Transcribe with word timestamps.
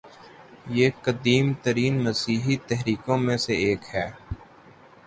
یہ 0.69 0.89
قدیم 1.03 1.53
ترین 1.63 1.95
مسیحی 2.03 2.55
تحریکوں 2.67 3.17
میں 3.17 3.37
سے 3.37 3.53
ایک 3.65 3.81
ہے 3.93 4.09